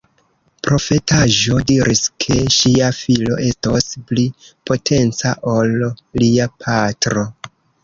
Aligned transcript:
Profetaĵo 0.67 1.57
diris, 1.71 2.01
ke 2.25 2.37
ŝia 2.55 2.87
filo 3.01 3.37
estos 3.49 3.87
pli 4.09 4.25
potenca 4.73 5.37
ol 5.55 5.87
lia 6.25 6.51
patro. 6.67 7.31